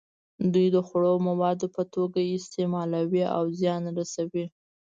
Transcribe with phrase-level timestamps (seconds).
[0.53, 4.45] دوی د خوړو موادو په توګه یې استعمالوي او زیان رسوي.